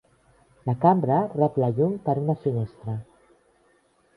[0.69, 2.97] La cambra rep la llum per una finestra.